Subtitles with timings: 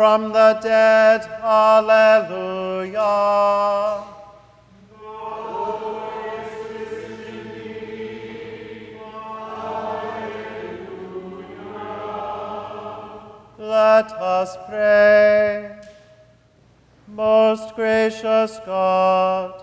[0.00, 1.20] From the dead.
[1.42, 2.94] Alleluia.
[13.58, 15.78] Let us pray.
[17.06, 19.62] Most gracious God,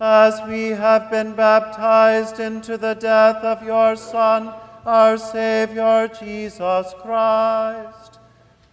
[0.00, 4.54] as we have been baptized into the death of your Son,
[4.86, 8.07] our Savior Jesus Christ,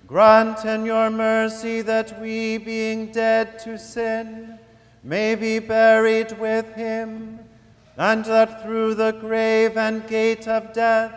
[0.07, 4.59] grant in your mercy that we, being dead to sin,
[5.03, 7.39] may be buried with him,
[7.97, 11.13] and that through the grave and gate of death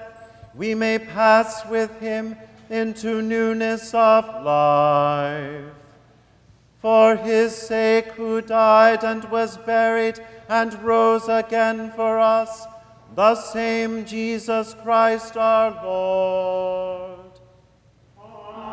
[0.54, 2.36] we may pass with him
[2.70, 5.64] into newness of life.
[6.80, 12.66] For his sake, who died and was buried and rose again for us,
[13.14, 17.07] the same Jesus Christ our Lord.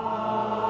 [0.06, 0.65] Alleluia,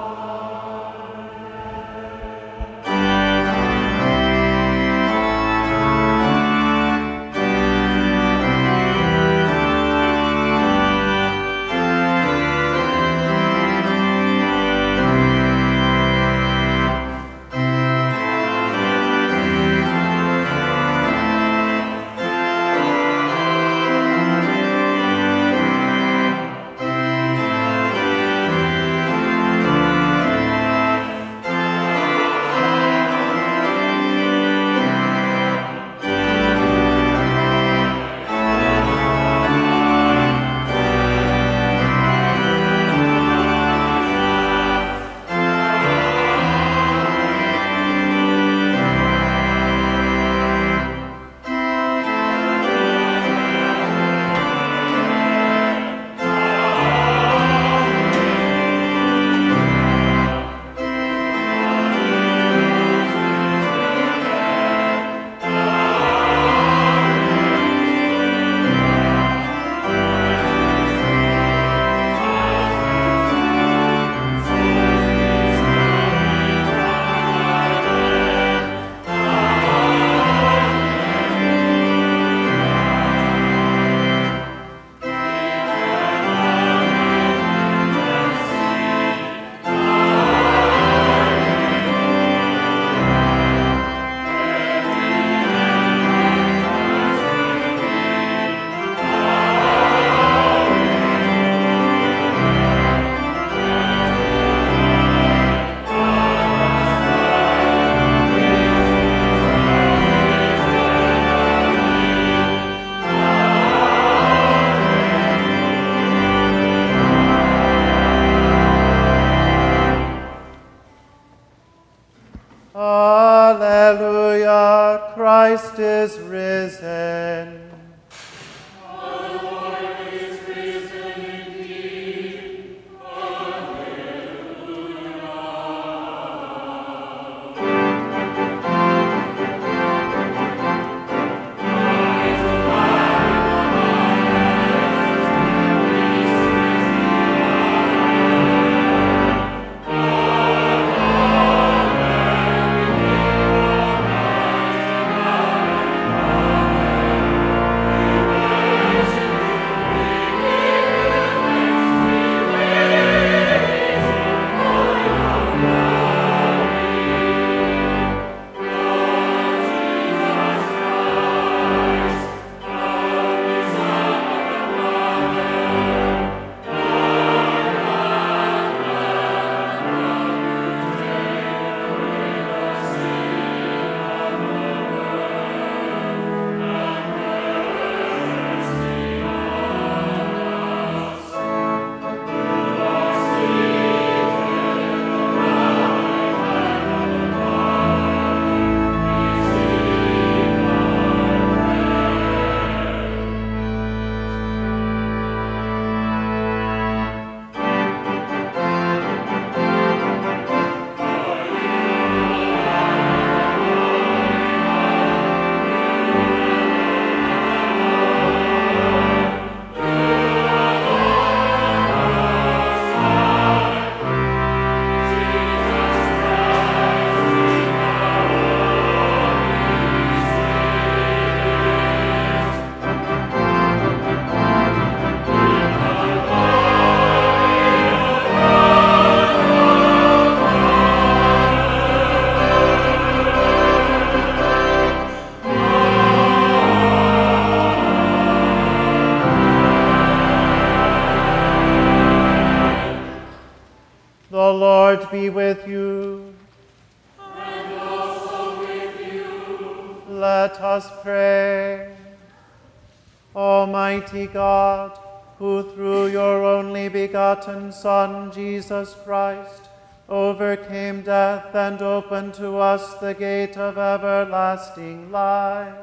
[267.36, 269.68] begotten Son, Jesus Christ,
[270.08, 275.76] overcame death and opened to us the gate of everlasting life,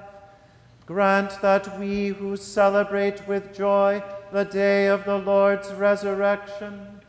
[0.87, 7.00] grant that we who celebrate with joy the day of the Lord's resurrection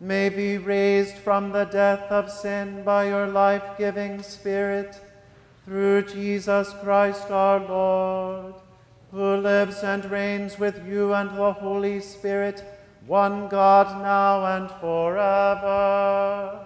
[0.00, 5.00] may be raised from the death of sin by your life giving Spirit,
[5.64, 8.54] through Jesus Christ our Lord,
[9.12, 12.64] who lives and reigns with you and the Holy Spirit,
[13.06, 16.60] one God now and forever.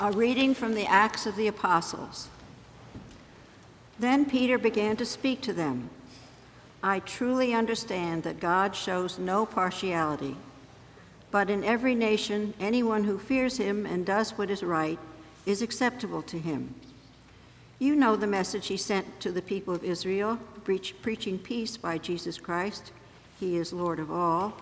[0.00, 2.28] A reading from the Acts of the Apostles.
[4.00, 5.90] Then Peter began to speak to them.
[6.82, 10.36] I truly understand that God shows no partiality,
[11.32, 15.00] but in every nation, anyone who fears him and does what is right
[15.44, 16.72] is acceptable to him.
[17.80, 21.98] You know the message he sent to the people of Israel, preach, preaching peace by
[21.98, 22.92] Jesus Christ.
[23.40, 24.52] He is Lord of all.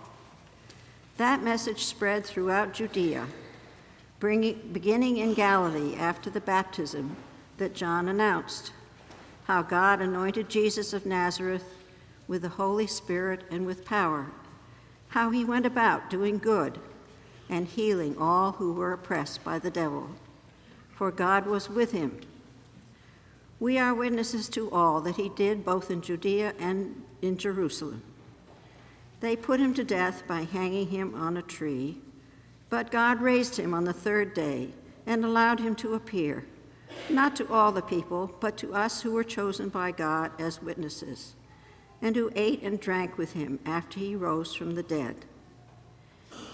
[1.19, 3.27] That message spread throughout Judea
[4.21, 7.17] bringing, beginning in Galilee after the baptism
[7.57, 8.73] that John announced,
[9.45, 11.65] how God anointed Jesus of Nazareth
[12.29, 14.27] with the Holy Spirit and with power,
[15.11, 16.79] how he went about doing good
[17.49, 20.11] and healing all who were oppressed by the devil,
[20.95, 22.21] for God was with him.
[23.59, 28.03] We are witnesses to all that he did both in Judea and in Jerusalem.
[29.21, 31.99] They put him to death by hanging him on a tree.
[32.71, 34.71] But God raised him on the third day
[35.05, 36.47] and allowed him to appear,
[37.09, 41.35] not to all the people, but to us who were chosen by God as witnesses,
[42.03, 45.17] and who ate and drank with him after he rose from the dead.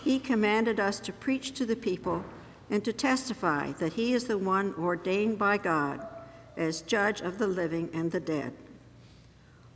[0.02, 2.24] He commanded us to preach to the people
[2.70, 6.06] and to testify that he is the one ordained by God
[6.56, 8.52] as judge of the living and the dead.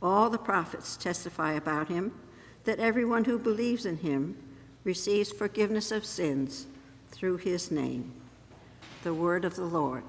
[0.01, 2.11] All the prophets testify about him
[2.63, 4.35] that everyone who believes in him
[4.83, 6.65] receives forgiveness of sins
[7.11, 8.11] through his name.
[9.03, 10.03] The word of the Lord.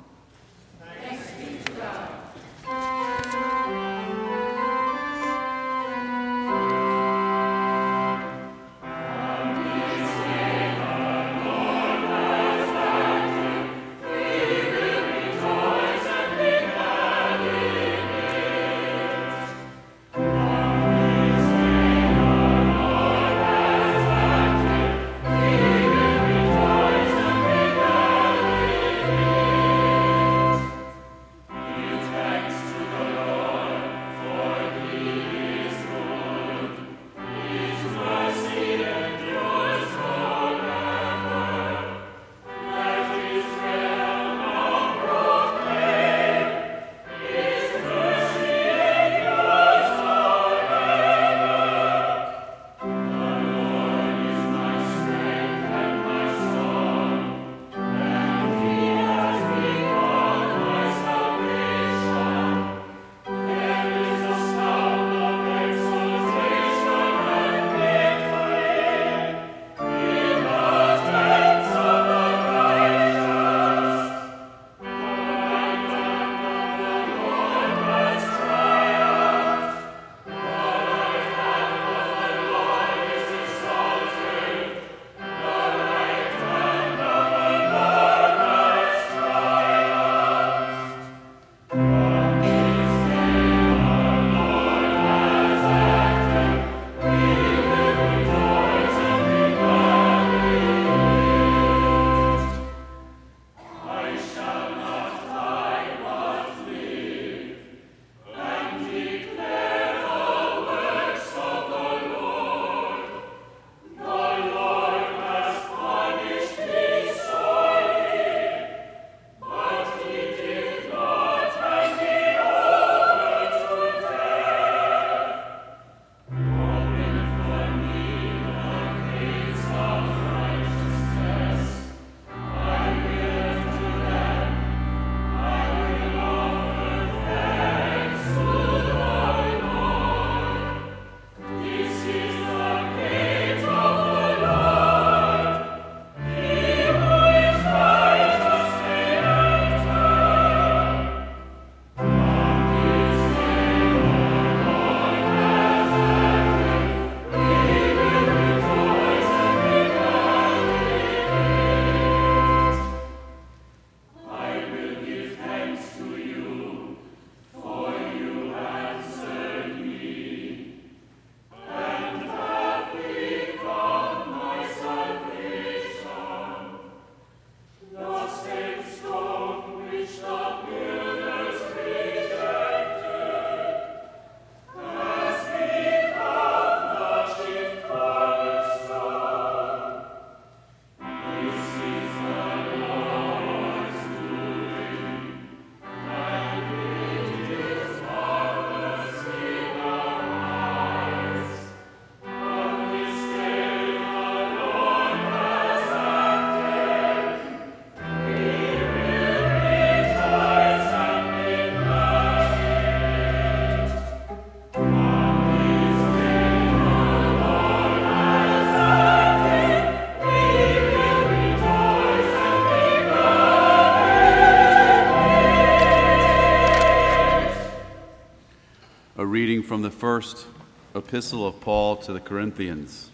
[229.82, 230.46] The first
[230.94, 233.10] epistle of Paul to the Corinthians.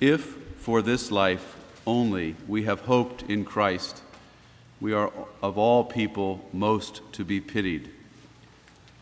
[0.00, 4.02] If for this life only we have hoped in Christ,
[4.80, 5.12] we are
[5.42, 7.90] of all people most to be pitied.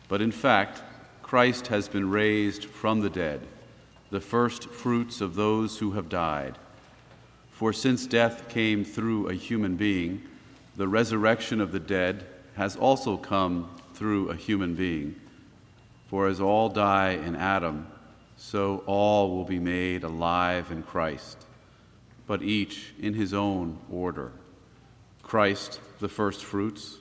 [0.09, 0.83] But in fact,
[1.23, 3.41] Christ has been raised from the dead,
[4.11, 6.57] the first fruits of those who have died.
[7.51, 10.23] For since death came through a human being,
[10.77, 15.17] the resurrection of the dead has also come through a human being.
[16.13, 17.87] For as all die in Adam,
[18.37, 21.39] so all will be made alive in Christ,
[22.27, 24.33] but each in his own order.
[25.23, 26.99] Christ, the first fruits,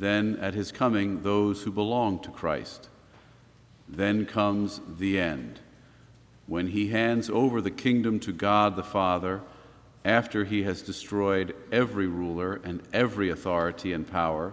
[0.00, 2.88] then at his coming, those who belong to Christ.
[3.88, 5.60] Then comes the end,
[6.48, 9.40] when he hands over the kingdom to God the Father
[10.04, 14.52] after he has destroyed every ruler and every authority and power,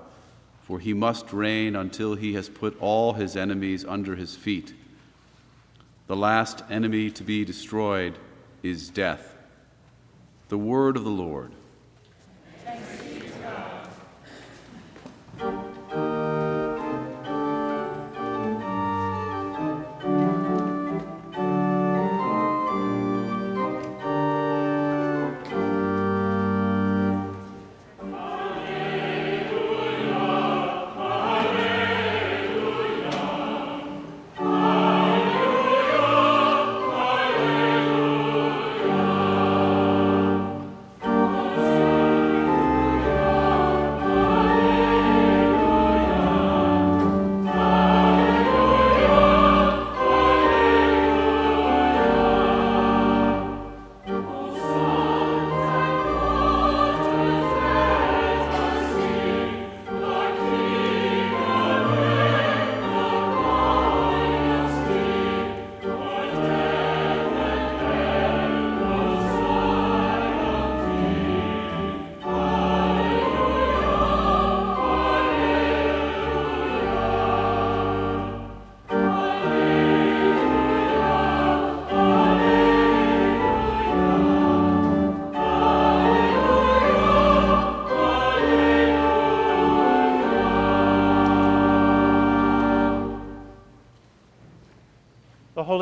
[0.66, 4.74] for he must reign until he has put all his enemies under his feet.
[6.08, 8.18] The last enemy to be destroyed
[8.64, 9.36] is death.
[10.50, 11.52] The word of the Lord.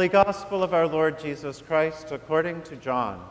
[0.04, 3.26] Holy Gospel of our Lord Jesus Christ according to John.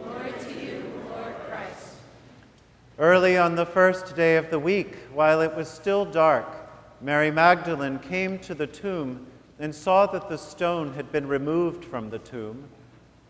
[0.00, 1.94] Glory to you, Lord Christ.
[2.96, 6.46] Early on the first day of the week, while it was still dark,
[7.00, 9.26] Mary Magdalene came to the tomb
[9.58, 12.62] and saw that the stone had been removed from the tomb.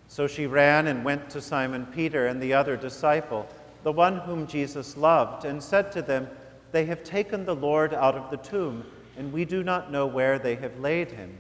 [0.09, 3.49] So she ran and went to Simon Peter and the other disciple,
[3.85, 6.29] the one whom Jesus loved, and said to them,
[6.73, 8.85] They have taken the Lord out of the tomb,
[9.17, 11.35] and we do not know where they have laid him.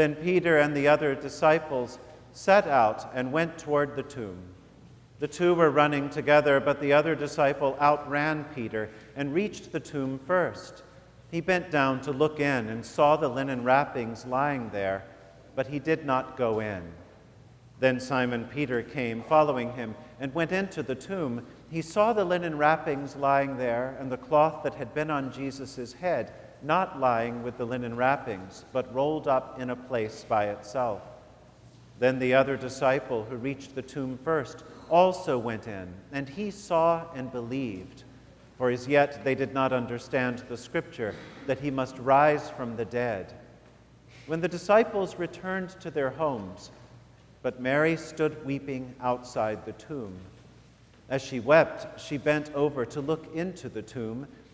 [0.00, 1.98] Then Peter and the other disciples
[2.32, 4.38] set out and went toward the tomb.
[5.18, 10.18] The two were running together, but the other disciple outran Peter and reached the tomb
[10.26, 10.84] first.
[11.30, 15.04] He bent down to look in and saw the linen wrappings lying there,
[15.54, 16.82] but he did not go in.
[17.78, 21.44] Then Simon Peter came, following him, and went into the tomb.
[21.70, 25.92] He saw the linen wrappings lying there and the cloth that had been on Jesus'
[25.92, 31.02] head not lying with the linen wrappings, but rolled up in a place by itself.
[31.98, 37.04] Then the other disciple who reached the tomb first also went in, and he saw
[37.14, 38.04] and believed.
[38.58, 41.14] For as yet they did not understand the scripture
[41.46, 43.34] that he must rise from the dead.
[44.26, 46.70] When the disciples returned to their homes,
[47.42, 50.14] but Mary stood weeping outside the tomb.
[51.08, 54.26] As she wept, she bent over to look into the tomb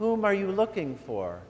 [0.00, 1.42] Whom are you looking for?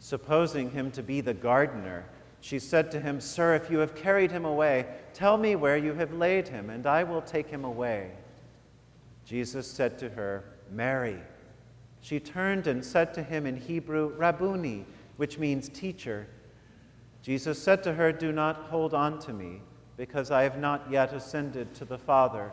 [0.00, 2.04] Supposing him to be the gardener,
[2.42, 5.94] she said to him, Sir, if you have carried him away, tell me where you
[5.94, 8.10] have laid him, and I will take him away.
[9.24, 11.20] Jesus said to her, Mary.
[12.02, 14.84] She turned and said to him in Hebrew, Rabboni,
[15.16, 16.26] which means teacher.
[17.22, 19.62] Jesus said to her, Do not hold on to me,
[19.96, 22.50] because I have not yet ascended to the Father,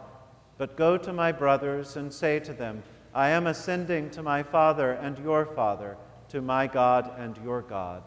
[0.57, 2.81] but go to my brothers and say to them,
[3.17, 5.97] I am ascending to my Father and your Father,
[6.29, 8.03] to my God and your God.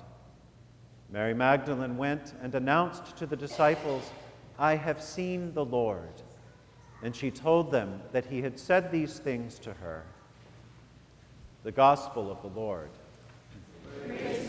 [1.11, 4.09] Mary Magdalene went and announced to the disciples,
[4.57, 6.23] I have seen the Lord.
[7.03, 10.05] And she told them that he had said these things to her.
[11.65, 12.91] The Gospel of the Lord.
[14.07, 14.40] Praise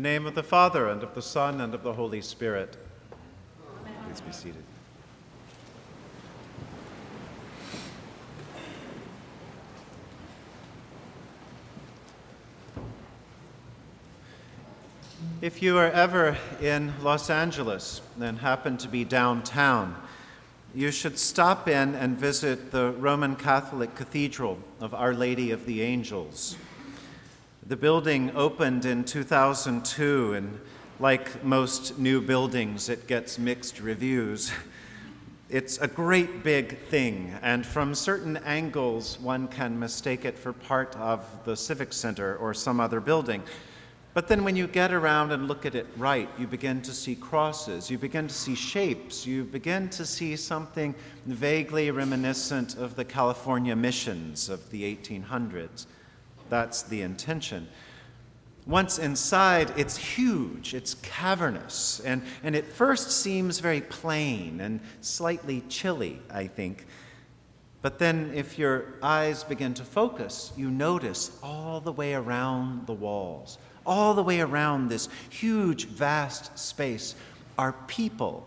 [0.00, 2.74] the name of the Father, and of the Son, and of the Holy Spirit.
[4.06, 4.64] Please be seated.
[15.42, 19.94] If you are ever in Los Angeles and happen to be downtown,
[20.74, 25.82] you should stop in and visit the Roman Catholic Cathedral of Our Lady of the
[25.82, 26.56] Angels.
[27.70, 30.60] The building opened in 2002, and
[30.98, 34.50] like most new buildings, it gets mixed reviews.
[35.48, 40.96] It's a great big thing, and from certain angles, one can mistake it for part
[40.96, 43.40] of the Civic Center or some other building.
[44.14, 47.14] But then when you get around and look at it right, you begin to see
[47.14, 50.92] crosses, you begin to see shapes, you begin to see something
[51.24, 55.86] vaguely reminiscent of the California missions of the 1800s.
[56.50, 57.68] That's the intention.
[58.66, 65.62] Once inside, it's huge, it's cavernous, and, and it first seems very plain and slightly
[65.68, 66.86] chilly, I think.
[67.82, 72.92] But then, if your eyes begin to focus, you notice all the way around the
[72.92, 77.14] walls, all the way around this huge, vast space,
[77.58, 78.46] are people.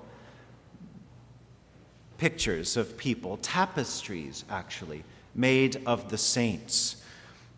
[2.20, 7.03] Pictures of people, tapestries actually, made of the saints.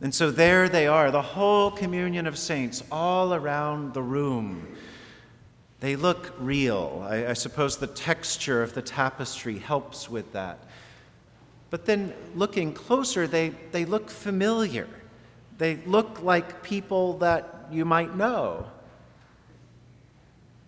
[0.01, 4.75] And so there they are, the whole communion of saints all around the room.
[5.79, 7.05] They look real.
[7.07, 10.59] I, I, suppose the texture of the tapestry helps with that.
[11.69, 14.87] But then looking closer, they, they look familiar.
[15.57, 18.67] They look like people that you might know.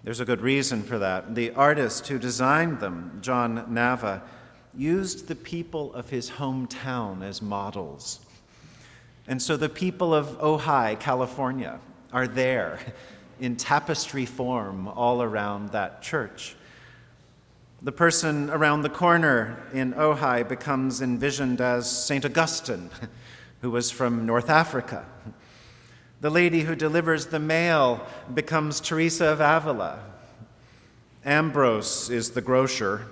[0.04, 1.36] There's a good reason for that.
[1.36, 4.22] The artist who designed them, John Nava,
[4.74, 8.20] used the people of his hometown as models.
[9.28, 11.80] And so the people of Ojai, California,
[12.14, 12.80] are there
[13.40, 16.56] in tapestry form all around that church.
[17.82, 22.26] The person around the corner in Ojai becomes envisioned as St.
[22.26, 22.90] Augustine,
[23.62, 25.06] who was from North Africa.
[26.22, 30.00] The lady who delivers the mail becomes Teresa of Avila.
[31.24, 33.06] Ambrose is the grocer,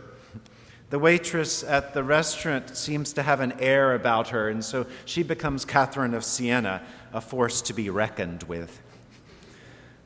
[0.95, 5.23] the waitress at the restaurant seems to have an air about her, and so she
[5.23, 6.81] becomes Catherine of Siena,
[7.11, 8.81] a force to be reckoned with.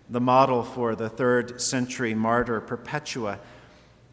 [0.10, 3.38] The model for the third century martyr Perpetua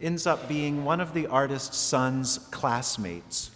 [0.02, 3.50] ends up being one of the artist's son's classmates.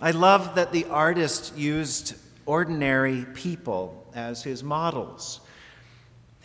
[0.00, 2.16] I love that the artist used
[2.46, 5.40] ordinary people as his models.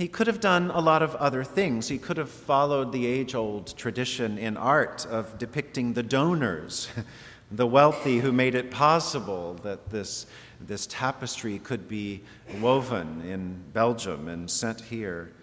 [0.02, 1.88] He could have done a lot of other things.
[1.88, 6.90] He could have followed the age old tradition in art of depicting the donors,
[7.52, 10.26] the wealthy who made it possible that this,
[10.60, 12.24] this tapestry could be
[12.60, 15.34] woven in Belgium and sent here.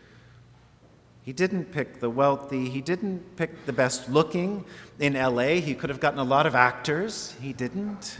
[1.22, 2.68] He didn't pick the wealthy.
[2.68, 4.64] He didn't pick the best looking.
[4.98, 7.32] In LA, he could have gotten a lot of actors.
[7.40, 8.18] He didn't.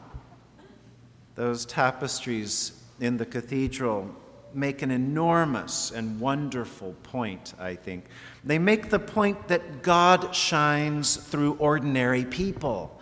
[1.34, 4.14] Those tapestries in the cathedral
[4.56, 8.06] make an enormous and wonderful point, I think.
[8.42, 13.00] They make the point that God shines through ordinary people.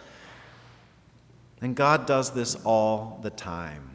[1.61, 3.91] And God does this all the time.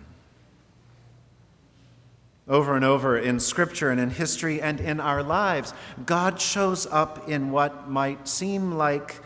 [2.47, 5.73] Over and over in Scripture and in history and in our lives,
[6.05, 9.17] God shows up in what might seem like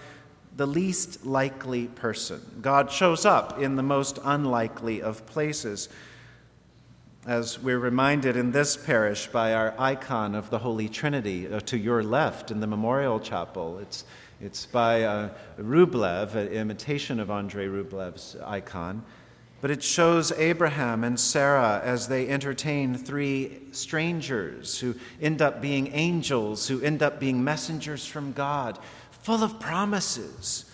[0.58, 2.42] the least likely person.
[2.62, 5.88] God shows up in the most unlikely of places.
[7.26, 11.78] As we're reminded in this parish by our icon of the Holy Trinity uh, to
[11.78, 13.80] your left in the memorial chapel.
[13.80, 14.04] It's,
[14.42, 19.04] it's by uh, Rublev, an imitation of Andrei Rublev's icon.
[19.62, 25.94] But it shows Abraham and Sarah as they entertain three strangers who end up being
[25.94, 28.78] angels, who end up being messengers from God,
[29.12, 30.66] full of promises.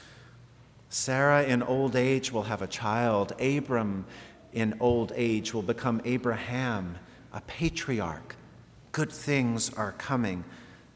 [0.89, 3.39] Sarah in old age will have a child.
[3.39, 4.05] Abram
[4.53, 6.97] in old age will become Abraham,
[7.33, 8.35] a patriarch.
[8.91, 10.43] Good things are coming,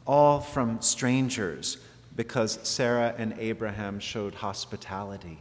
[0.06, 1.78] all from strangers,
[2.16, 5.38] because Sarah and Abraham showed hospitality.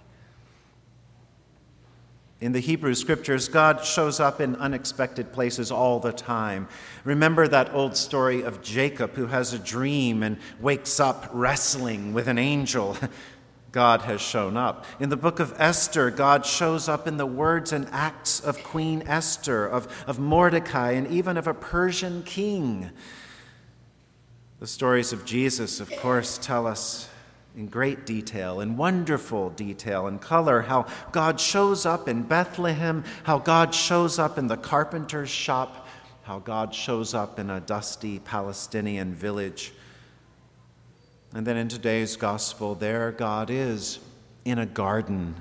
[2.44, 6.68] In the Hebrew scriptures, God shows up in unexpected places all the time.
[7.06, 12.28] Remember that old story of Jacob who has a dream and wakes up wrestling with
[12.28, 12.98] an angel.
[13.74, 14.86] God has shown up.
[15.00, 19.04] In the book of Esther, God shows up in the words and acts of Queen
[19.08, 22.92] Esther, of, of Mordecai, and even of a Persian king.
[24.60, 27.10] The stories of Jesus, of course, tell us
[27.58, 33.40] in great detail, in wonderful detail and color, how God shows up in Bethlehem, how
[33.40, 35.88] God shows up in the carpenter's shop,
[36.22, 39.74] how God shows up in a dusty Palestinian village.
[41.36, 44.00] And then in today's gospel, there God is
[44.46, 45.36] in a garden.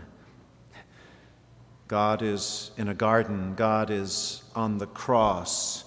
[1.86, 3.54] God is in a garden.
[3.54, 5.84] God is on the cross.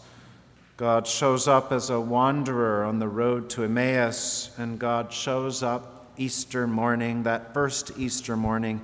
[0.78, 6.12] God shows up as a wanderer on the road to Emmaus, and God shows up
[6.18, 8.82] Easter morning, that first Easter morning,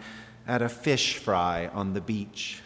[0.47, 2.61] at a fish fry on the beach.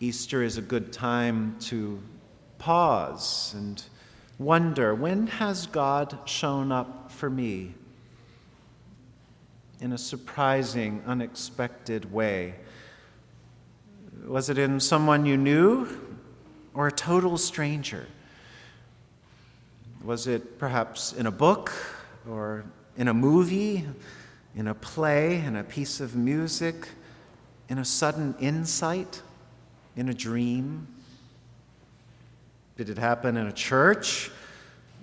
[0.00, 2.00] Easter is a good time to
[2.58, 3.82] pause and
[4.38, 7.74] wonder when has God shown up for me
[9.80, 12.54] in a surprising, unexpected way?
[14.26, 15.88] Was it in someone you knew
[16.72, 18.06] or a total stranger?
[20.02, 21.72] Was it perhaps in a book
[22.28, 22.64] or
[22.96, 23.84] in a movie,
[24.56, 26.88] in a play, in a piece of music,
[27.68, 29.22] in a sudden insight,
[29.96, 30.86] in a dream?
[32.76, 34.30] Did it happen in a church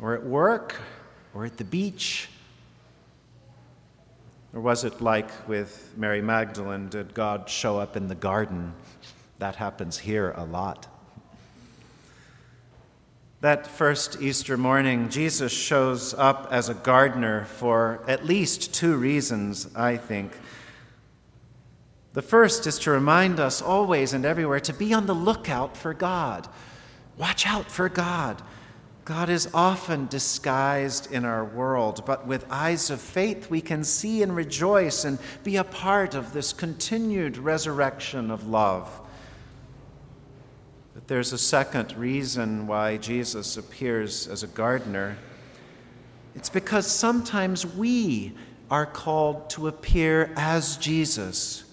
[0.01, 0.75] or at work
[1.33, 2.27] or at the beach?
[4.53, 6.89] Or was it like with Mary Magdalene?
[6.89, 8.73] Did God show up in the garden?
[9.39, 10.87] That happens here a lot.
[13.39, 19.67] That first Easter morning, Jesus shows up as a gardener for at least two reasons,
[19.75, 20.33] I think.
[22.13, 25.93] The first is to remind us always and everywhere to be on the lookout for
[25.93, 26.49] God.
[27.17, 28.41] Watch out for God.
[29.03, 34.21] God is often disguised in our world, but with eyes of faith, we can see
[34.21, 39.01] and rejoice and be a part of this continued resurrection of love.
[40.93, 45.17] But there's a second reason why Jesus appears as a gardener.
[46.35, 48.33] It's because sometimes we
[48.69, 51.63] are called to appear as Jesus.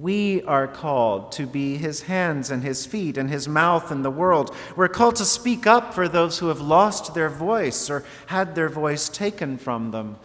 [0.00, 4.10] We are called to be his hands and his feet and his mouth in the
[4.10, 4.54] world.
[4.76, 8.68] We're called to speak up for those who have lost their voice or had their
[8.68, 10.16] voice taken from them.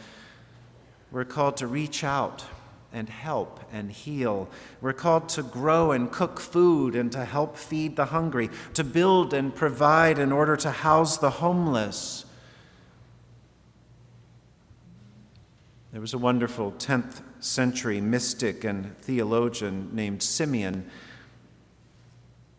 [1.12, 2.44] We're called to reach out
[2.92, 4.48] and help and heal.
[4.80, 9.34] We're called to grow and cook food and to help feed the hungry, to build
[9.34, 12.26] and provide in order to house the homeless.
[15.94, 20.90] There was a wonderful 10th century mystic and theologian named Simeon.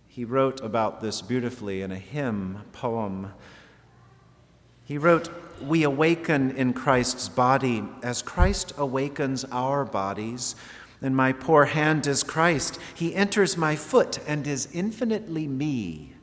[0.06, 3.32] He wrote about this beautifully in a hymn poem.
[4.84, 10.54] He wrote, We awaken in Christ's body as Christ awakens our bodies.
[11.02, 12.78] And my poor hand is Christ.
[12.94, 16.13] He enters my foot and is infinitely me.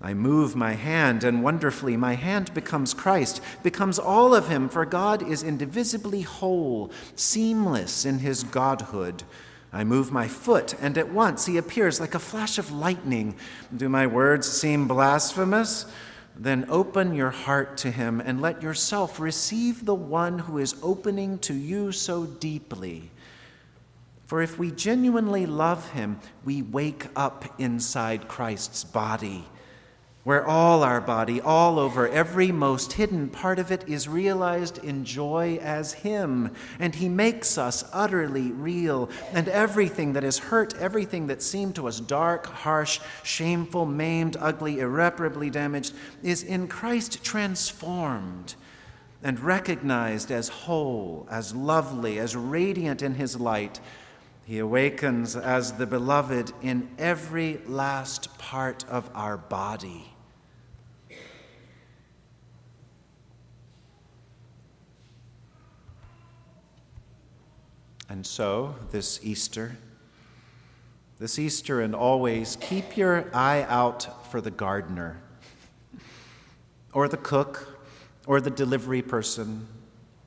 [0.00, 4.84] I move my hand, and wonderfully my hand becomes Christ, becomes all of him, for
[4.84, 9.24] God is indivisibly whole, seamless in his godhood.
[9.72, 13.34] I move my foot, and at once he appears like a flash of lightning.
[13.76, 15.84] Do my words seem blasphemous?
[16.36, 21.38] Then open your heart to him and let yourself receive the one who is opening
[21.40, 23.10] to you so deeply.
[24.26, 29.46] For if we genuinely love him, we wake up inside Christ's body,
[30.28, 35.02] where all our body, all over, every most hidden part of it is realized in
[35.02, 36.54] joy as him.
[36.78, 39.08] And he makes us utterly real.
[39.32, 44.80] And everything that is hurt, everything that seemed to us dark, harsh, shameful, maimed, ugly,
[44.80, 48.54] irreparably damaged, is in Christ transformed
[49.22, 53.80] and recognized as whole, as lovely, as radiant in his light
[54.44, 60.17] He awakens as the beloved in every last part of our body.
[68.08, 69.76] And so, this Easter,
[71.18, 75.20] this Easter and always, keep your eye out for the gardener,
[76.94, 77.78] or the cook,
[78.26, 79.66] or the delivery person,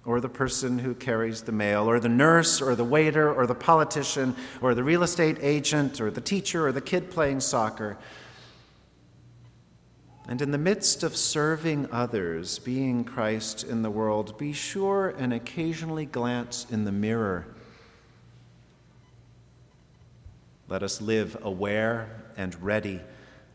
[0.05, 3.55] or the person who carries the mail, or the nurse, or the waiter, or the
[3.55, 7.97] politician, or the real estate agent, or the teacher, or the kid playing soccer.
[10.27, 15.33] And in the midst of serving others, being Christ in the world, be sure and
[15.33, 17.47] occasionally glance in the mirror
[20.71, 22.07] Let us live aware
[22.37, 23.01] and ready,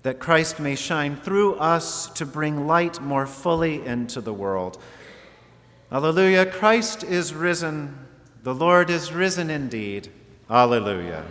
[0.03, 4.77] that Christ may shine through us to bring light more fully into the world.
[5.91, 7.97] Alleluia, Christ is risen.
[8.43, 10.11] The Lord is risen indeed.
[10.51, 11.25] Alleluia.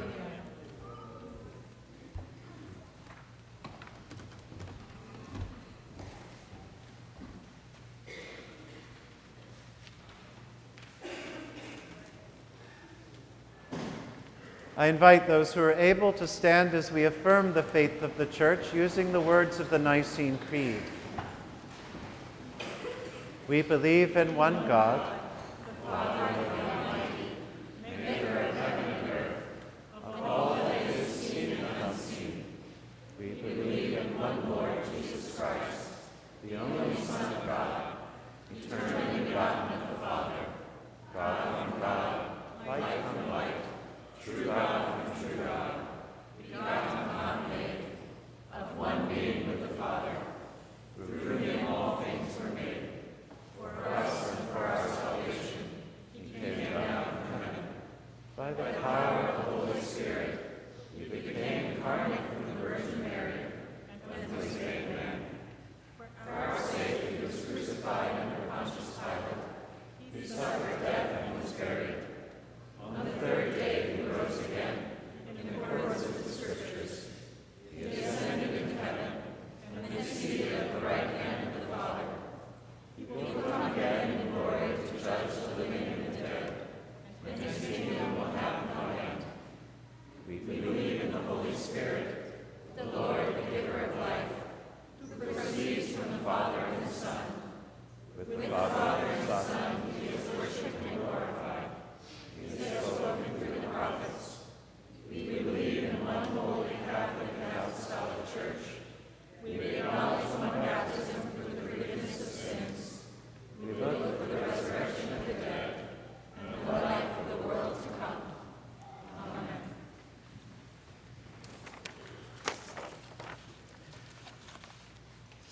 [14.78, 18.26] I invite those who are able to stand as we affirm the faith of the
[18.26, 20.82] Church using the words of the Nicene Creed.
[23.48, 25.18] We believe in one God,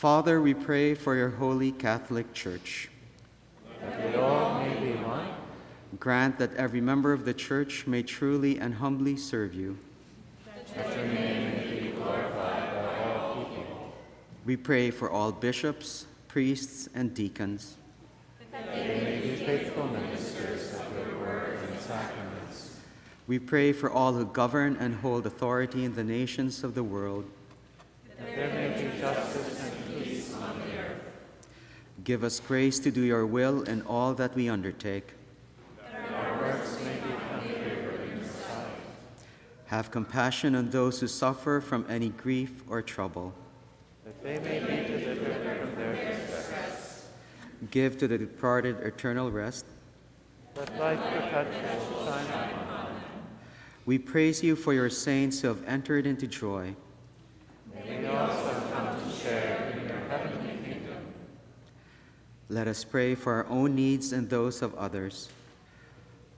[0.04, 2.90] Father, we pray for your holy Catholic Church.
[3.80, 5.30] that we all may be one.
[5.98, 9.78] Grant that every member of the church may truly and humbly serve you.
[10.76, 13.94] That your name may be glorified by all people.
[14.44, 17.78] We pray for all bishops, priests, and deacons.
[18.52, 22.76] That they may Be faithful ministers of your word and sacraments.
[23.26, 27.24] We pray for all who govern and hold authority in the nations of the world.
[28.20, 29.84] That there may be justice and
[32.04, 35.14] Give us grace to do your will in all that we undertake.
[39.68, 43.34] Have compassion on those who suffer from any grief or trouble.
[44.06, 47.08] that they may be delivered from their distress.
[47.72, 49.66] Give to the departed eternal rest.
[50.56, 53.04] Let light perpetual shine upon them.
[53.86, 56.76] We praise you for your saints who have entered into joy.
[57.74, 61.14] May we also come to share in your heavenly kingdom.
[62.50, 65.30] Let us pray for our own needs and those of others.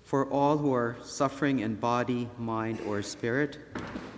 [0.04, 3.58] For all who are suffering in body, mind, or spirit,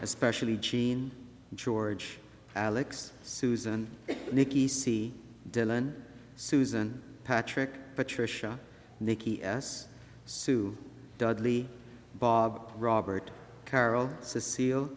[0.01, 1.11] especially Jean,
[1.55, 2.19] George,
[2.55, 3.89] Alex, Susan,
[4.31, 5.13] Nikki C.,
[5.49, 5.93] Dylan,
[6.35, 8.59] Susan, Patrick, Patricia,
[8.99, 9.87] Nikki S.,
[10.25, 10.77] Sue,
[11.17, 11.69] Dudley,
[12.15, 13.31] Bob, Robert,
[13.65, 14.89] Carol, Cecile,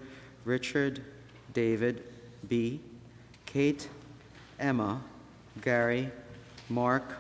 [0.45, 1.03] Richard,
[1.53, 2.03] David,
[2.49, 2.81] B.,
[3.47, 3.89] Kate,
[4.59, 5.03] Emma,
[5.61, 6.11] Gary,
[6.71, 7.17] Mark,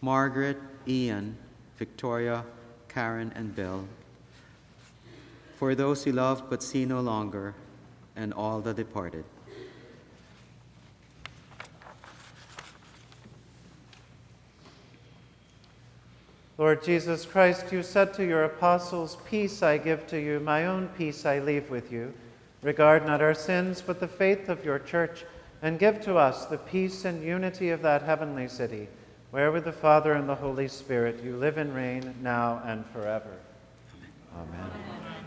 [0.00, 0.56] Margaret,
[0.88, 1.36] Ian,
[1.76, 2.44] Victoria,
[2.88, 3.86] Karen, and Bill.
[5.56, 7.54] For those we love but see no longer,
[8.16, 9.24] and all the departed.
[16.56, 20.88] Lord Jesus Christ, you said to your apostles, Peace I give to you, my own
[20.98, 22.12] peace I leave with you.
[22.62, 25.24] Regard not our sins, but the faith of your church,
[25.62, 28.88] and give to us the peace and unity of that heavenly city,
[29.30, 33.36] where with the Father and the Holy Spirit you live and reign now and forever.
[34.36, 34.60] Amen.
[34.60, 35.24] Amen.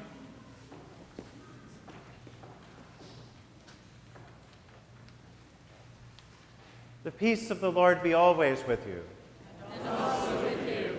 [7.03, 9.01] The peace of the Lord be always with you.
[9.73, 10.97] And also with you.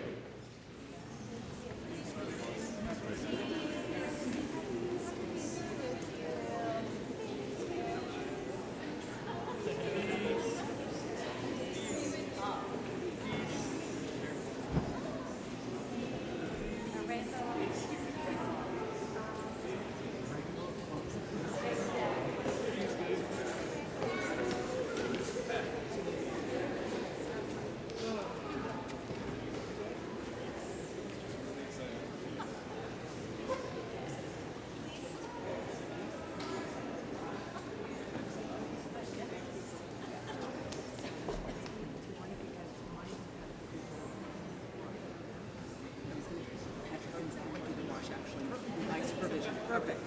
[49.68, 50.04] Perfect.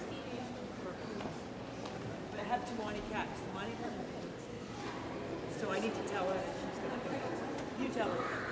[2.38, 3.40] I have Tamani cats.
[3.52, 3.72] Tamani,
[5.60, 7.82] so I need to tell her that she's gonna.
[7.82, 8.46] You tell her.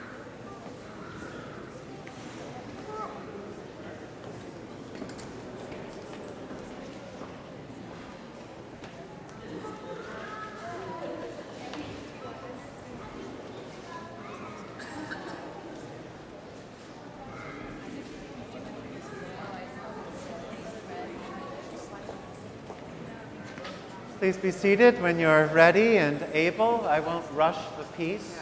[24.25, 26.87] Please be seated when you're ready and able.
[26.89, 28.41] I won't rush the piece.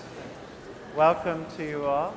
[0.94, 2.14] Welcome to you all.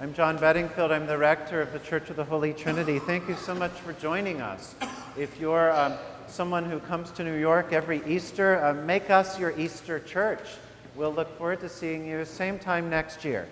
[0.00, 0.92] I'm John Bedingfield.
[0.92, 3.00] I'm the rector of the Church of the Holy Trinity.
[3.00, 4.76] Thank you so much for joining us.
[5.18, 5.94] If you're um,
[6.28, 10.50] someone who comes to New York every Easter, uh, make us your Easter church.
[10.94, 13.48] We'll look forward to seeing you same time next year.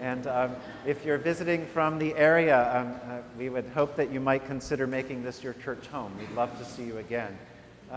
[0.00, 0.56] And um,
[0.86, 4.86] if you're visiting from the area, um, uh, we would hope that you might consider
[4.86, 6.16] making this your church home.
[6.18, 7.36] We'd love to see you again.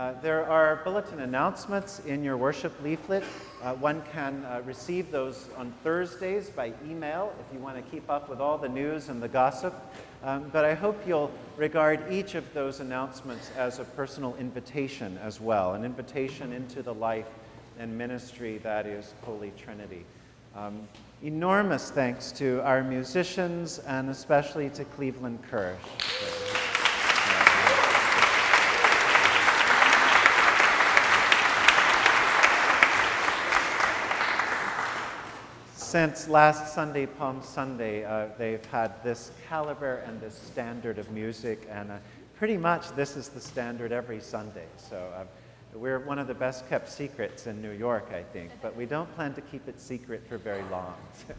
[0.00, 3.22] Uh, there are bulletin announcements in your worship leaflet.
[3.62, 8.08] Uh, one can uh, receive those on Thursdays by email if you want to keep
[8.08, 9.74] up with all the news and the gossip.
[10.22, 15.38] Um, but I hope you'll regard each of those announcements as a personal invitation as
[15.38, 17.28] well, an invitation into the life
[17.78, 20.06] and ministry that is Holy Trinity.
[20.56, 20.88] Um,
[21.22, 25.76] enormous thanks to our musicians and especially to Cleveland Kirsch.
[35.90, 41.66] Since last Sunday, Palm Sunday, uh, they've had this caliber and this standard of music,
[41.68, 41.96] and uh,
[42.36, 44.66] pretty much this is the standard every Sunday.
[44.76, 45.24] So uh,
[45.74, 49.12] we're one of the best kept secrets in New York, I think, but we don't
[49.16, 50.94] plan to keep it secret for very long.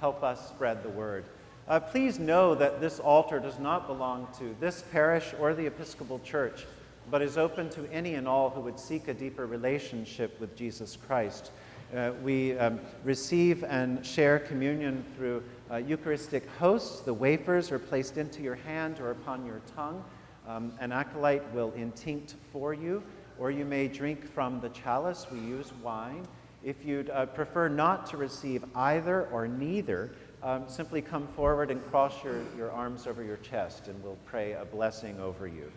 [0.00, 1.24] Help us spread the word.
[1.66, 6.18] Uh, please know that this altar does not belong to this parish or the Episcopal
[6.18, 6.66] Church,
[7.10, 10.94] but is open to any and all who would seek a deeper relationship with Jesus
[10.94, 11.52] Christ.
[11.94, 15.40] Uh, we um, receive and share communion through
[15.70, 17.02] uh, Eucharistic hosts.
[17.02, 20.02] The wafers are placed into your hand or upon your tongue.
[20.48, 23.00] Um, an acolyte will intinct for you,
[23.38, 25.26] or you may drink from the chalice.
[25.30, 26.26] We use wine.
[26.64, 30.10] If you'd uh, prefer not to receive either or neither,
[30.42, 34.52] um, simply come forward and cross your, your arms over your chest, and we'll pray
[34.54, 35.70] a blessing over you.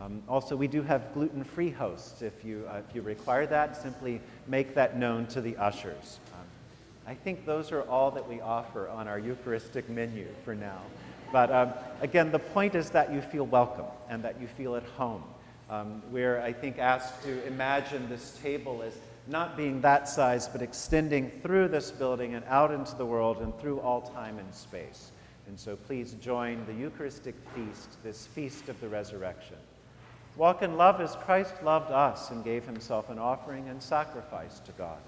[0.00, 2.20] Um, also, we do have gluten free hosts.
[2.22, 6.18] If you, uh, if you require that, simply make that known to the ushers.
[6.34, 6.46] Um,
[7.06, 10.80] I think those are all that we offer on our Eucharistic menu for now.
[11.32, 14.84] But um, again, the point is that you feel welcome and that you feel at
[14.84, 15.22] home.
[15.70, 20.60] Um, we're, I think, asked to imagine this table as not being that size, but
[20.60, 25.10] extending through this building and out into the world and through all time and space.
[25.46, 29.56] And so please join the Eucharistic feast, this feast of the resurrection.
[30.36, 34.72] Walk in love as Christ loved us and gave himself an offering and sacrifice to
[34.72, 34.98] God.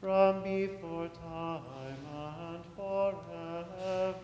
[0.00, 1.62] From before time
[2.14, 4.14] and forever.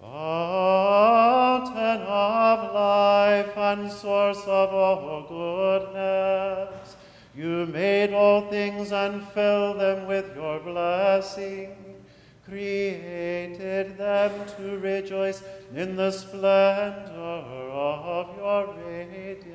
[0.00, 6.96] Fountain of life and source of all goodness,
[7.36, 11.74] you made all things and filled them with your blessing,
[12.44, 15.42] created them to rejoice
[15.74, 19.53] in the splendor of your radiance.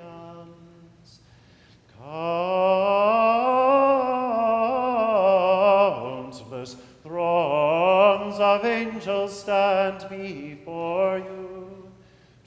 [6.39, 11.91] Countless throngs of angels stand before you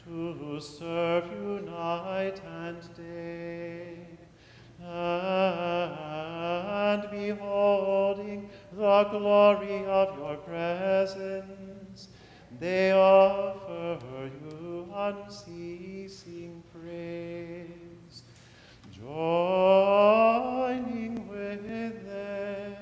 [0.05, 3.99] to serve you night and day.
[4.85, 5.11] And
[7.11, 12.09] beholding the glory of your presence,
[12.59, 17.62] they offer you unceasing praise
[19.03, 20.79] joining
[21.29, 22.77] with them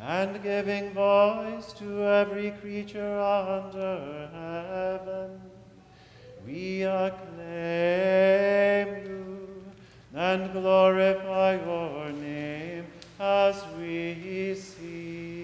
[0.00, 5.40] and giving voice to every creature under heaven.
[6.46, 7.26] We acclaim
[9.06, 9.64] you
[10.14, 12.84] and glorify your name
[13.18, 15.35] as we sing.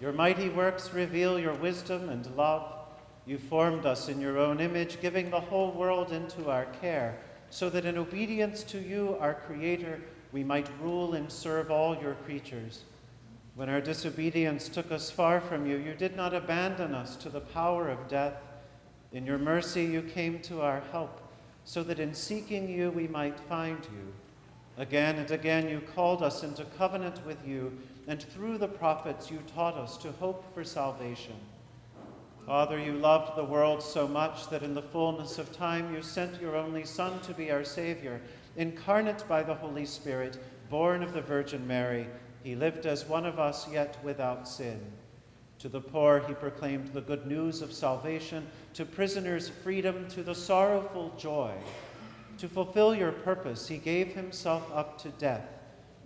[0.00, 2.72] Your mighty works reveal your wisdom and love.
[3.26, 7.18] You formed us in your own image, giving the whole world into our care,
[7.50, 10.00] so that in obedience to you, our Creator,
[10.32, 12.84] we might rule and serve all your creatures.
[13.56, 17.40] When our disobedience took us far from you, you did not abandon us to the
[17.40, 18.34] power of death.
[19.12, 21.20] In your mercy, you came to our help,
[21.64, 24.12] so that in seeking you, we might find you.
[24.76, 27.76] Again and again, you called us into covenant with you,
[28.08, 31.36] and through the prophets, you taught us to hope for salvation.
[32.46, 36.40] Father, you loved the world so much that in the fullness of time you sent
[36.40, 38.18] your only Son to be our Savior,
[38.56, 40.38] incarnate by the Holy Spirit,
[40.70, 42.06] born of the Virgin Mary.
[42.42, 44.80] He lived as one of us, yet without sin.
[45.58, 50.34] To the poor, he proclaimed the good news of salvation, to prisoners, freedom, to the
[50.34, 51.52] sorrowful, joy.
[52.38, 55.57] To fulfill your purpose, he gave himself up to death,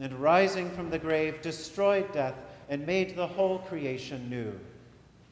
[0.03, 2.35] and rising from the grave, destroyed death
[2.69, 4.53] and made the whole creation new.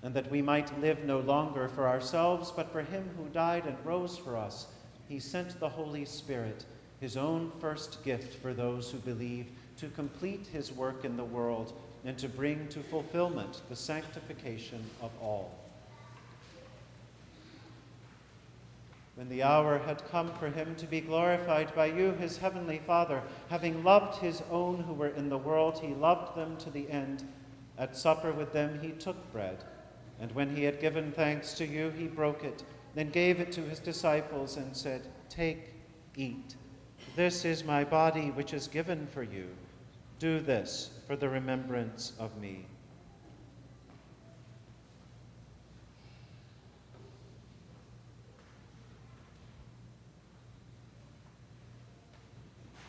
[0.02, 3.76] And that we might live no longer for ourselves, but for him who died and
[3.84, 4.68] rose for us,
[5.08, 6.64] he sent the Holy Spirit,
[7.00, 9.46] his own first gift for those who believe,
[9.76, 11.72] to complete his work in the world
[12.04, 15.59] and to bring to fulfillment the sanctification of all.
[19.20, 23.22] When the hour had come for him to be glorified by you, his heavenly Father,
[23.50, 27.28] having loved his own who were in the world, he loved them to the end.
[27.76, 29.62] At supper with them, he took bread,
[30.20, 32.64] and when he had given thanks to you, he broke it,
[32.94, 35.74] then gave it to his disciples and said, Take,
[36.16, 36.56] eat.
[37.14, 39.48] This is my body, which is given for you.
[40.18, 42.64] Do this for the remembrance of me.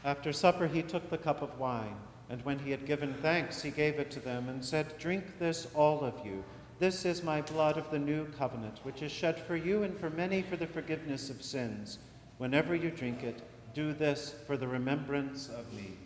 [0.04, 1.96] After supper, he took the cup of wine,
[2.30, 5.68] and when he had given thanks, he gave it to them and said, Drink this,
[5.76, 6.44] all of you.
[6.80, 10.10] This is my blood of the new covenant, which is shed for you and for
[10.10, 12.00] many for the forgiveness of sins.
[12.40, 13.44] Whenever you drink it,
[13.76, 15.98] do this for the remembrance of me.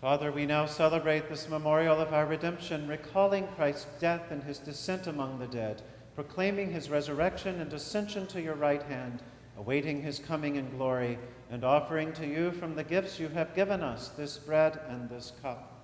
[0.00, 5.08] Father, we now celebrate this memorial of our redemption, recalling Christ's death and his descent
[5.08, 5.82] among the dead,
[6.14, 9.24] proclaiming his resurrection and ascension to your right hand,
[9.58, 11.18] awaiting his coming in glory,
[11.50, 15.32] and offering to you from the gifts you have given us this bread and this
[15.42, 15.78] cup.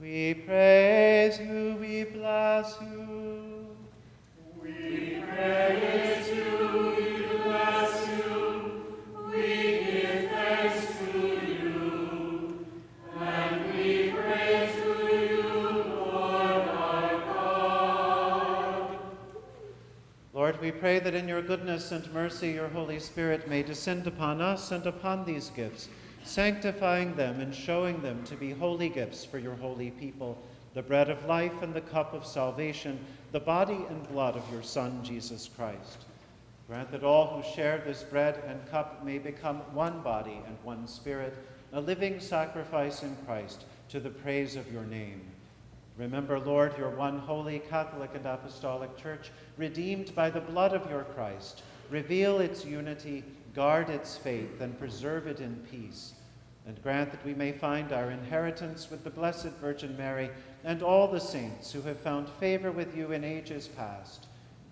[0.00, 3.66] We praise you, we bless you.
[4.60, 8.96] We praise you, we bless you.
[9.32, 9.77] We
[20.48, 24.40] Lord, we pray that in your goodness and mercy, your Holy Spirit may descend upon
[24.40, 25.90] us and upon these gifts
[26.24, 30.42] sanctifying them and showing them to be holy gifts for your holy people,
[30.72, 32.98] the bread of life and the cup of salvation,
[33.30, 36.06] the body and blood of your Son, Jesus Christ.
[36.66, 40.88] Grant that all who share this bread and cup may become one body and one
[40.88, 41.36] spirit,
[41.74, 45.20] a living sacrifice in Christ to the praise of your name.
[45.98, 51.04] Remember, Lord, your one holy Catholic and Apostolic Church, redeemed by the blood of your
[51.04, 51.62] Christ.
[51.90, 53.24] Reveal its unity,
[53.54, 56.14] guard its faith, and preserve it in peace
[56.68, 60.28] and grant that we may find our inheritance with the Blessed Virgin Mary
[60.64, 64.26] and all the saints who have found favor with you in ages past.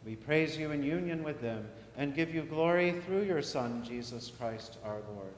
[0.05, 1.66] We praise you in union with them
[1.97, 5.33] and give you glory through your Son, Jesus Christ our Lord.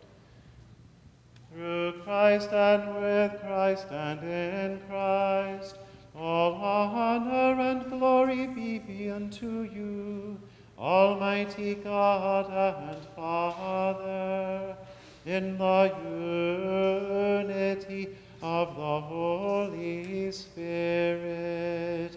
[1.52, 5.76] Through Christ and with Christ and in Christ,
[6.14, 10.38] all honor and glory be, unto you,
[10.78, 14.76] Almighty God and Father
[15.24, 15.92] in the
[17.44, 18.08] unity
[18.42, 22.16] of the Holy Spirit,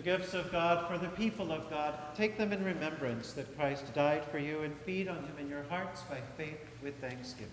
[0.00, 3.92] The gifts of God for the people of God, take them in remembrance that Christ
[3.92, 7.52] died for you and feed on him in your hearts by faith with thanksgiving.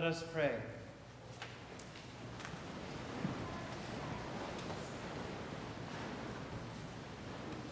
[0.00, 0.54] Let us pray.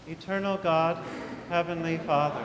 [0.06, 1.02] Eternal God,
[1.48, 2.44] Heavenly Father,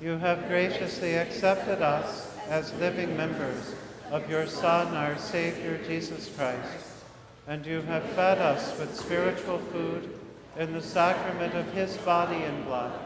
[0.00, 3.74] you have graciously accepted us as living members
[4.10, 7.04] of your Son, our Savior, Jesus Christ,
[7.46, 10.18] and you have fed us with spiritual food
[10.56, 12.98] in the sacrament of his body and blood.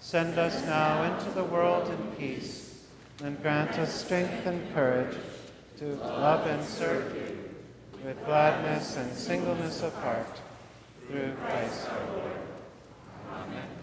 [0.00, 2.65] Send us now into the world in peace,
[3.22, 5.16] and grant us strength and courage
[5.78, 7.38] to love and serve you
[8.04, 10.40] with gladness and singleness of heart
[11.08, 12.32] through Christ our Lord.
[13.32, 13.75] Amen.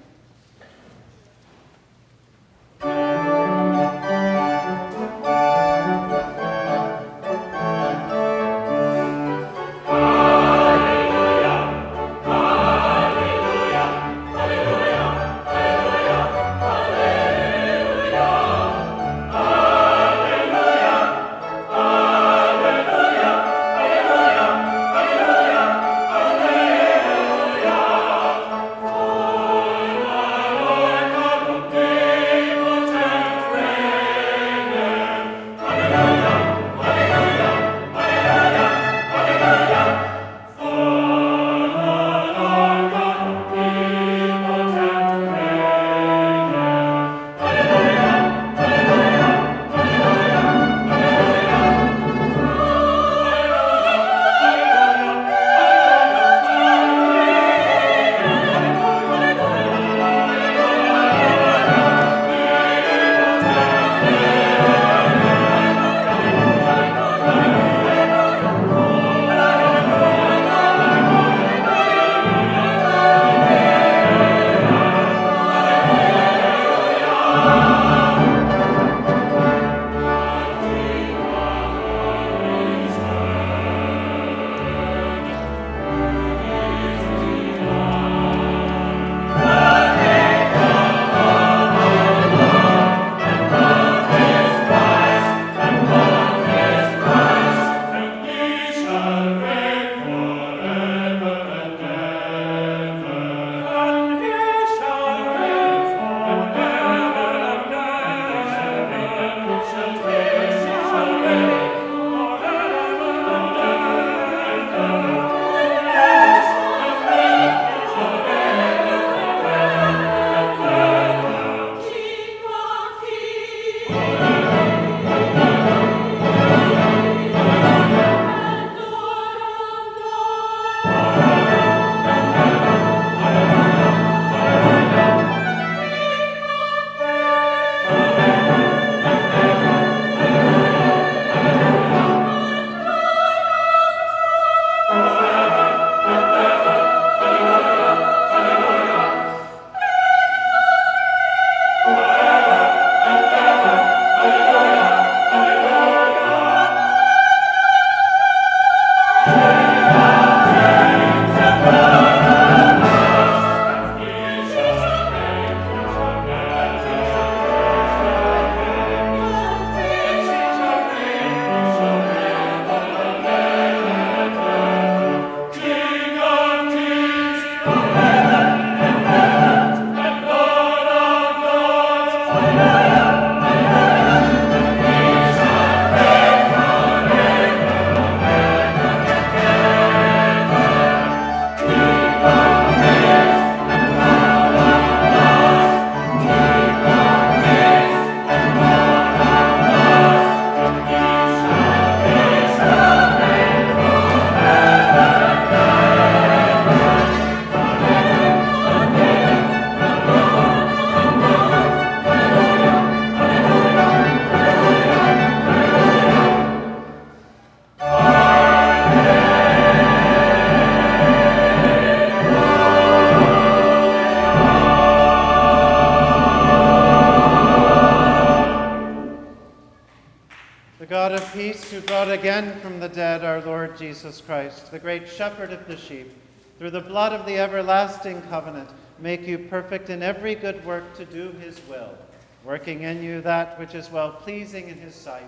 [234.83, 236.11] Great shepherd of the sheep,
[236.59, 238.69] through the blood of the everlasting covenant,
[238.99, 241.97] make you perfect in every good work to do his will,
[242.43, 245.23] working in you that which is well pleasing in his sight.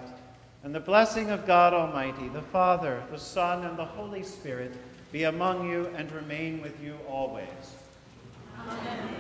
[0.64, 4.74] And the blessing of God Almighty, the Father, the Son, and the Holy Spirit
[5.14, 7.48] be among you and remain with you always.
[8.60, 9.15] Amen.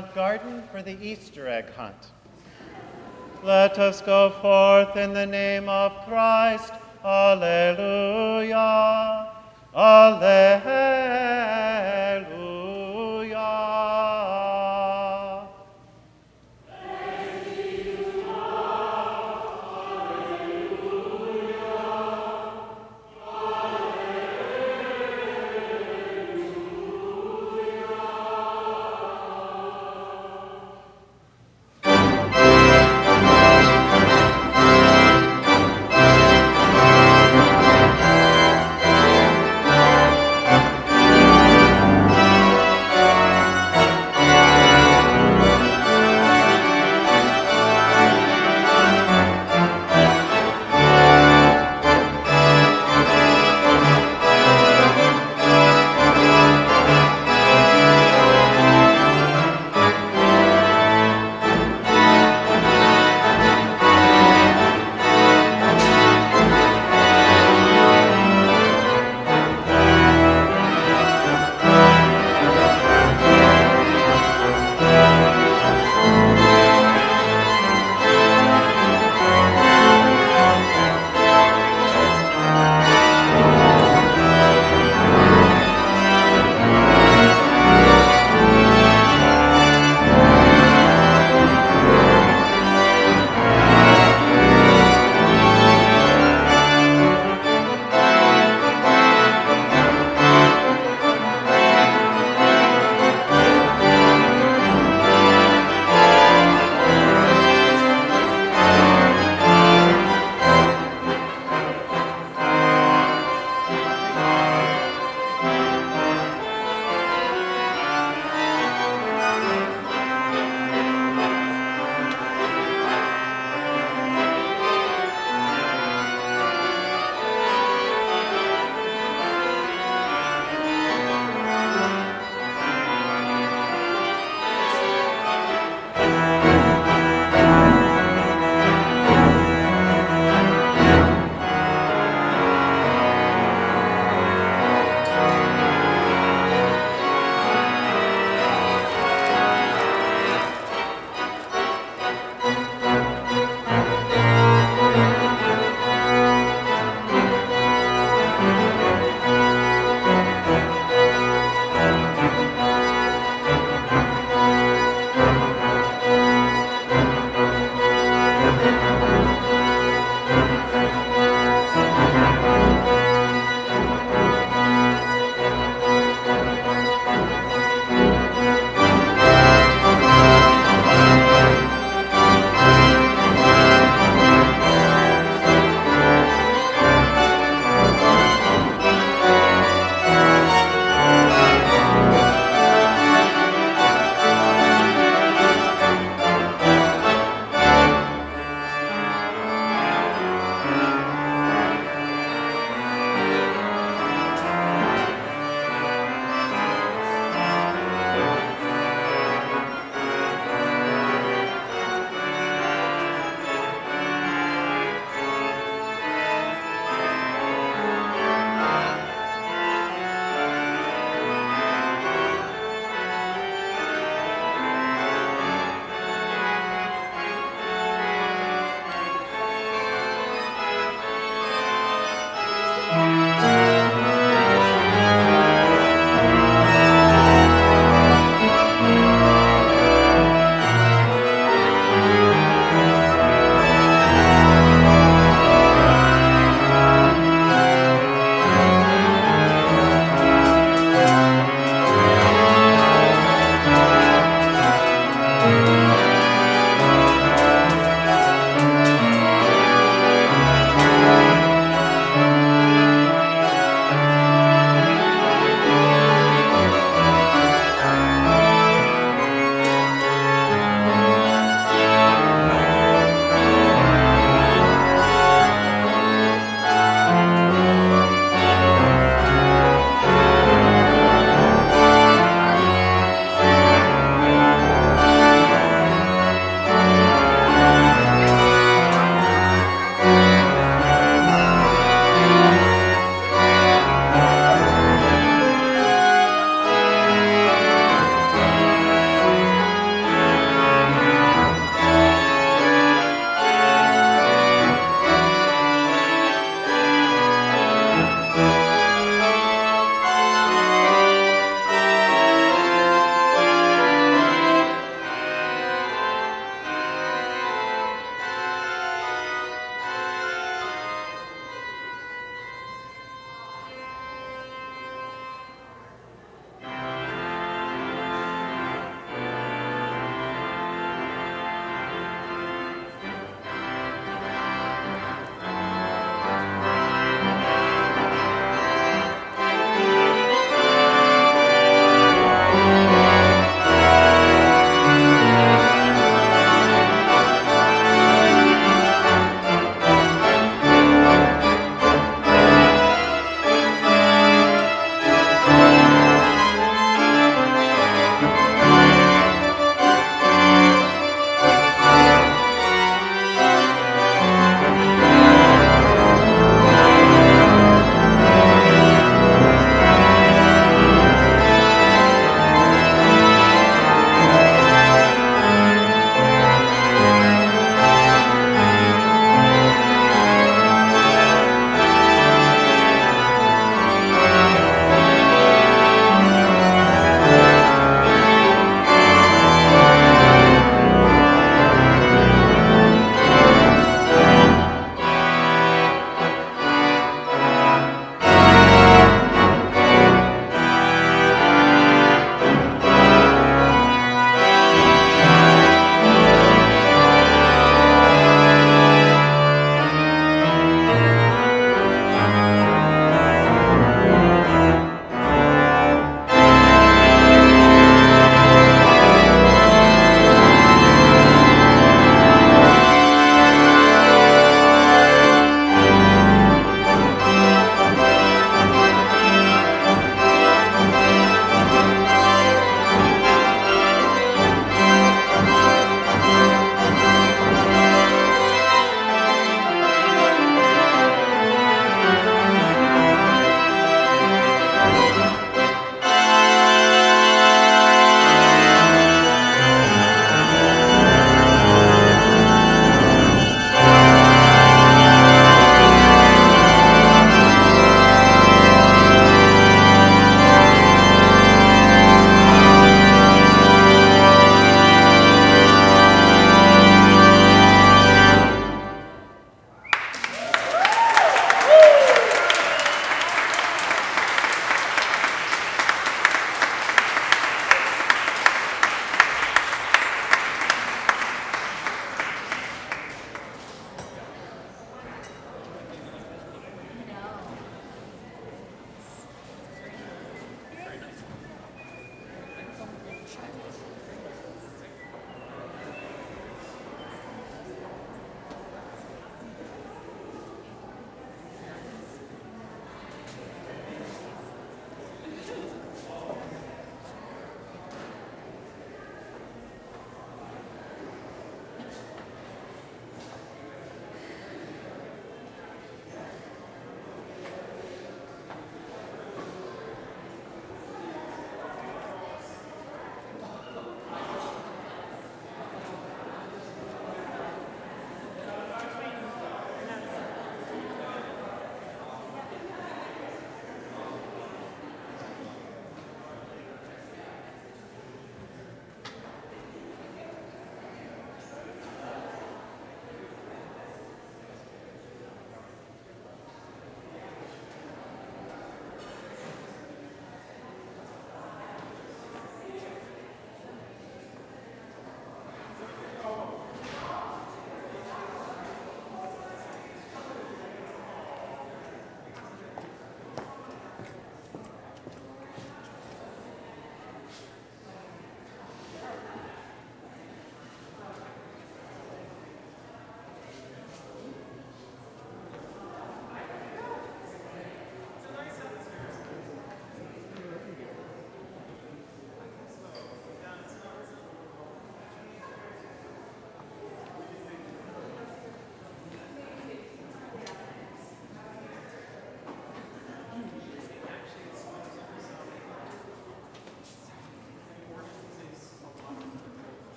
[0.00, 2.12] Front garden for the Easter egg hunt.
[3.42, 6.72] Let us go forth in the name of Christ.
[7.04, 8.56] Alleluia.
[9.74, 10.69] Alleluia.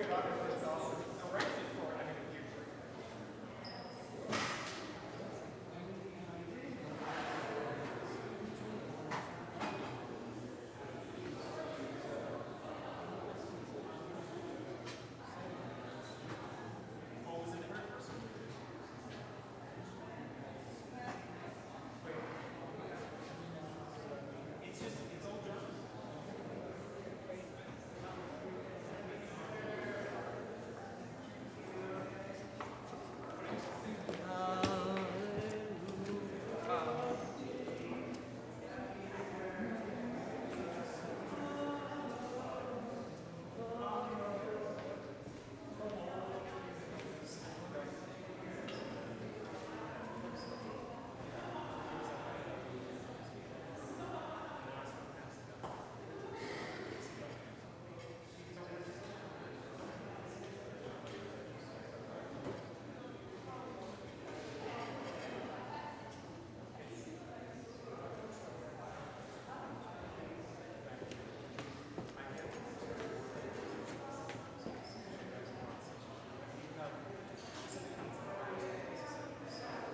[0.00, 0.29] Okay,